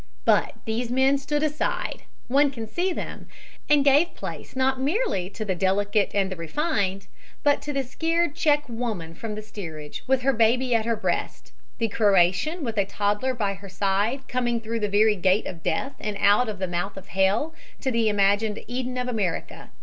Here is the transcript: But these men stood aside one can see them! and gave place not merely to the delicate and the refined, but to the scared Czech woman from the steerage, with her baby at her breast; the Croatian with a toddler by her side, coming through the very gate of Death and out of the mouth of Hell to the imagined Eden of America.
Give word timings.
But 0.25 0.53
these 0.65 0.89
men 0.89 1.19
stood 1.19 1.43
aside 1.43 2.01
one 2.27 2.49
can 2.49 2.65
see 2.67 2.91
them! 2.91 3.27
and 3.69 3.85
gave 3.85 4.15
place 4.15 4.55
not 4.55 4.79
merely 4.79 5.29
to 5.29 5.45
the 5.45 5.53
delicate 5.53 6.09
and 6.15 6.31
the 6.31 6.35
refined, 6.35 7.05
but 7.43 7.61
to 7.61 7.71
the 7.71 7.83
scared 7.83 8.33
Czech 8.33 8.63
woman 8.67 9.13
from 9.13 9.35
the 9.35 9.43
steerage, 9.43 10.03
with 10.07 10.23
her 10.23 10.33
baby 10.33 10.73
at 10.73 10.85
her 10.85 10.95
breast; 10.95 11.51
the 11.77 11.87
Croatian 11.87 12.63
with 12.63 12.79
a 12.79 12.85
toddler 12.85 13.35
by 13.35 13.53
her 13.53 13.69
side, 13.69 14.27
coming 14.27 14.59
through 14.59 14.79
the 14.79 14.89
very 14.89 15.15
gate 15.15 15.45
of 15.45 15.61
Death 15.61 15.93
and 15.99 16.17
out 16.19 16.49
of 16.49 16.57
the 16.57 16.67
mouth 16.67 16.97
of 16.97 17.09
Hell 17.09 17.53
to 17.81 17.91
the 17.91 18.09
imagined 18.09 18.59
Eden 18.67 18.97
of 18.97 19.07
America. 19.07 19.69